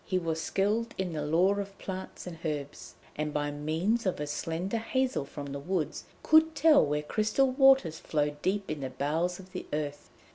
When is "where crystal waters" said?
6.83-7.99